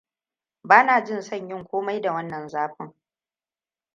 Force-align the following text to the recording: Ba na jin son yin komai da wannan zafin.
Ba 0.63 0.83
na 0.83 1.01
jin 1.05 1.21
son 1.21 1.47
yin 1.49 1.65
komai 1.65 2.01
da 2.01 2.13
wannan 2.13 2.47
zafin. 2.49 2.93